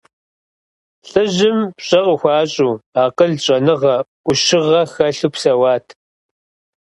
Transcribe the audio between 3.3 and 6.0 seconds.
щӀэныгъэ, Ӏущыгъэ хэлъу псэуат.